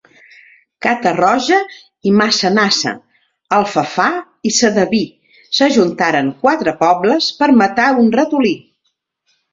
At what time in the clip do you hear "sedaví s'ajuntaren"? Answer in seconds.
4.61-6.33